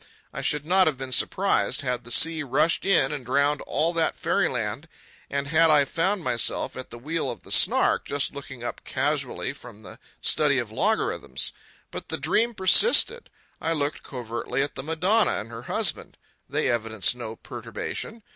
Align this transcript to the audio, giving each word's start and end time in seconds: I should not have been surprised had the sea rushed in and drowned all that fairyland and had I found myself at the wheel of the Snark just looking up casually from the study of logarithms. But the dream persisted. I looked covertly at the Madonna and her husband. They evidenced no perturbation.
I 0.33 0.41
should 0.41 0.65
not 0.65 0.87
have 0.87 0.97
been 0.97 1.11
surprised 1.11 1.81
had 1.81 2.03
the 2.05 2.09
sea 2.09 2.41
rushed 2.41 2.87
in 2.87 3.11
and 3.11 3.23
drowned 3.23 3.61
all 3.67 3.93
that 3.93 4.15
fairyland 4.15 4.87
and 5.29 5.49
had 5.49 5.69
I 5.69 5.85
found 5.85 6.23
myself 6.23 6.75
at 6.75 6.89
the 6.89 6.97
wheel 6.97 7.29
of 7.29 7.43
the 7.43 7.51
Snark 7.51 8.05
just 8.05 8.33
looking 8.33 8.63
up 8.63 8.83
casually 8.83 9.53
from 9.53 9.83
the 9.83 9.99
study 10.19 10.57
of 10.57 10.71
logarithms. 10.71 11.53
But 11.91 12.09
the 12.09 12.17
dream 12.17 12.55
persisted. 12.55 13.29
I 13.61 13.73
looked 13.73 14.01
covertly 14.01 14.63
at 14.63 14.73
the 14.73 14.81
Madonna 14.81 15.33
and 15.33 15.51
her 15.51 15.61
husband. 15.69 16.17
They 16.49 16.67
evidenced 16.67 17.15
no 17.15 17.35
perturbation. 17.35 18.23